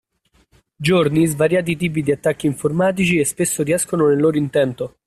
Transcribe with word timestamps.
Giorni 0.77 1.27
svariati 1.27 1.77
tipi 1.77 2.01
di 2.01 2.11
attacchi 2.11 2.47
informatici 2.47 3.19
e 3.19 3.23
spesso 3.23 3.61
riescono 3.61 4.07
nel 4.07 4.19
loro 4.19 4.37
intento. 4.39 4.95